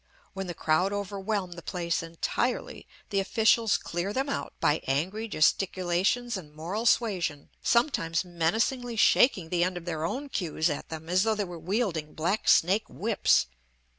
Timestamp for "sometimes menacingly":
7.61-8.95